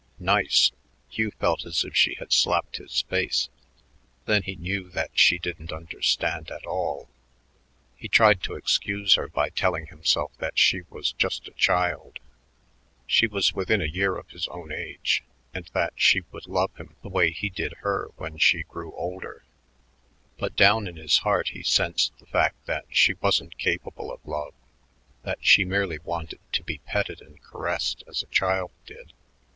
[0.17, 0.71] Nice!
[1.09, 3.49] Hugh felt as if she had slapped his face.
[4.25, 7.07] Then he knew that she didn't understand at all.
[7.95, 12.17] He tried to excuse her by telling himself that she was just a child
[13.05, 16.95] she was within a year of his own age and that she would love him
[17.03, 19.43] the way he did her when she grew older;
[20.39, 24.55] but down in his heart he sensed the fact that she wasn't capable of love,
[25.21, 29.13] that she merely wanted to be petted and caressed as a child did.